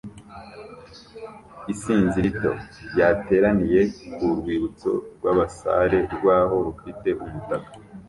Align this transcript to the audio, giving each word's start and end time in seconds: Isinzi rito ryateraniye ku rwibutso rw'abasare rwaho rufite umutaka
Isinzi 1.73 2.17
rito 2.25 2.51
ryateraniye 2.91 3.81
ku 4.13 4.25
rwibutso 4.39 4.91
rw'abasare 5.15 5.99
rwaho 6.15 6.55
rufite 6.65 7.09
umutaka 7.23 7.69